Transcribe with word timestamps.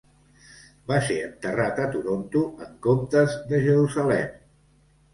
Va 0.91 0.97
ser 1.09 1.17
enterrat 1.25 1.83
a 1.85 1.87
Toronto 1.97 2.43
en 2.67 2.75
comptes 2.89 3.39
de 3.55 3.65
Jerusalem. 3.71 4.39